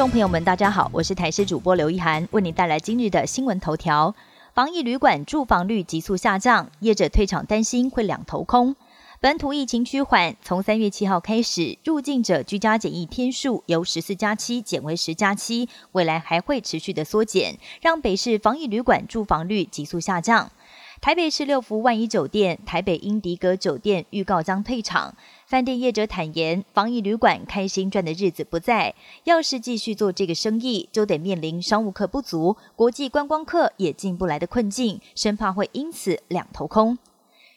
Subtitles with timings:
[0.00, 4.14] 众朋友们，大家好，我是台视主播刘一涵，为您带来今日的新闻头条。
[4.54, 8.74] 防疫旅馆住房率急速下降，业者退场担心会两头空。
[9.20, 20.50] 本土疫情趋缓，从三月七号开始，入境者居家检疫天数由十四加七减为十加七，未来还会持续的缩减，让北市防疫旅馆住房率急速下降。
[21.00, 25.14] 台北市六福万怡酒店、台北英迪格酒店预告将退场。
[25.46, 28.94] 饭店业者坦言，防疫旅馆开心赚的日子不在，
[29.24, 36.98] 要是继续做这个生意，就得面临商务客不足、国际观光客也进不来的困境，生怕会因此两头空。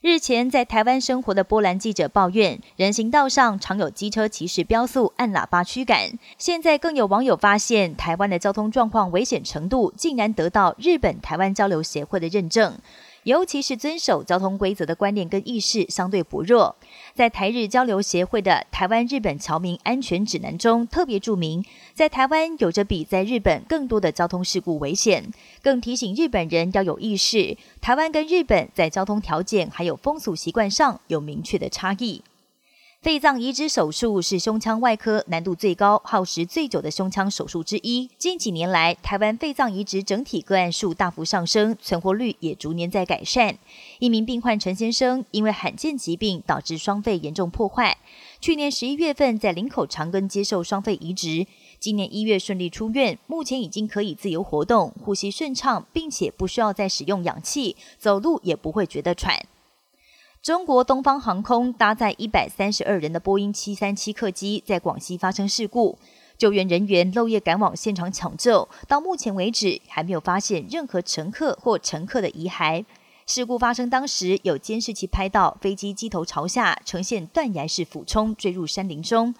[0.00, 6.10] 日前，在台湾生活的波兰记者抱怨，人行道上常有机车骑士飙速、按喇叭驱赶。
[6.38, 12.76] 现在更有网友发现，台湾的交通状况危险程度竟然得到日本台湾交流协会的认证。
[13.24, 16.74] 尤其是遵守交通规则的观念跟意识相对薄弱，
[17.14, 32.22] 在台日交流协会的《台湾日本侨民安全指南》中特别注明，在台湾有着比在日本更多的交通事故危险，更提醒日本人要有意识，台湾跟日本在交通条件还有风俗习惯上有明确的差异。
[33.00, 38.10] 肺脏移植手术是胸腔外科难度最高、耗时最久的胸腔手术之一。
[38.18, 43.56] 近几年来，台湾肺脏移植整体个案数大幅上升，存活率也逐年在改善。
[44.00, 47.96] 一名病患陈先生因为罕见疾病导致双肺严重破坏，
[48.40, 51.46] 去年十一月份在林口长庚接受双肺移植，
[51.78, 59.46] 今年一月顺利出院，目前已经可以自由活动，呼吸顺畅，并且不需要再使用氧气，走路也不会觉得喘。
[60.42, 65.98] 中国东方航空搭载一百三十二人的波音七三七客机在广西发生事故，
[66.38, 72.84] 救援人员漏夜赶往现场抢救，到目前为止还没有发现任何乘客或乘客的遗骸。
[73.26, 79.34] 事故发生当时，有监视器拍到飞机机头朝下，呈现断崖式俯冲坠入山林中，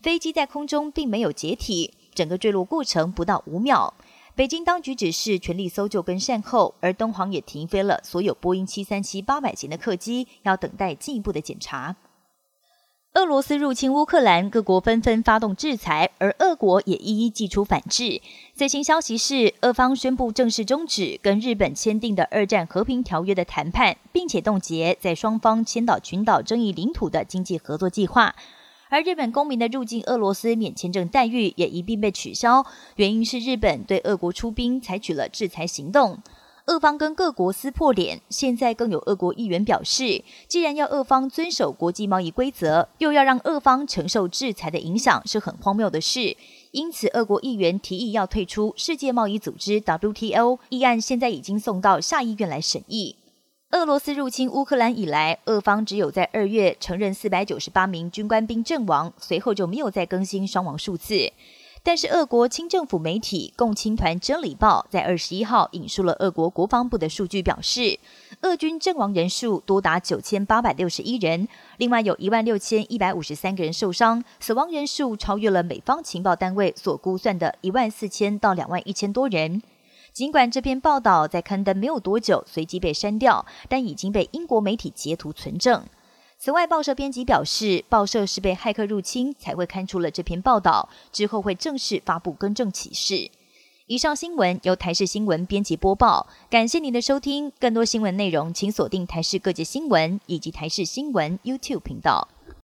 [0.00, 3.92] 飞机在空中并没有解体，整个坠落过程不到五秒。
[4.36, 11.94] 北京当局指示全力搜救跟善后，而东航也停飞了所有波音七三七八百型的客机，要等待进一步的检查。
[13.12, 18.20] 俄罗斯入侵乌克兰，各国纷纷发动制裁，而俄国也一一祭出反制。
[18.56, 28.34] 最新消息是，俄方宣布正式终止跟日本签订的二战和平条约的谈判，并且冻结在双方千岛群岛争议领土的经济合作计划。
[28.94, 36.20] 而日本公民的入境俄罗斯免签证待遇也一并被取消，原因是日本对俄国出兵采取了制裁行动。
[36.66, 46.36] 俄方跟各国撕破脸，现在更有俄国议员表示，既然要俄方遵守国际贸易规则，又要让俄方承受制裁的影响，是很荒谬的事。
[46.70, 53.16] 因此，俄国议员提议要退出世界贸易组织 WTO，议案现在已经送到下议院来审议。
[53.74, 61.32] 俄罗斯入侵乌克兰以来，俄方只有在二月承认四百九十八名军官兵阵亡，随后就没有再更新伤亡数字。
[61.82, 67.98] 但是，俄国清政府媒体共青团真理报在二十一号引述了俄国国防部的数据，表示
[68.42, 71.48] 俄军阵亡人数多达九千八百六十一人，
[71.78, 79.60] 另外有一万六千一百五十三个人受伤，死亡人数超越了美方情报单位所估算的一万四千到两万一千多人。
[80.14, 85.84] 尽管这篇报道在刊登没有多久，随即被删掉，但已经被英国媒体截图存证。
[86.38, 93.28] 此外，报社编辑表示，报社是被骇客入侵才会刊出了这篇报道，之后会正式发布更正启事。
[93.86, 97.50] 以上新闻由台视新闻编辑播报，感谢您的收听。
[97.58, 102.28] 更多新闻内容，请锁定台视各界新闻以及台视新闻 YouTube 频道。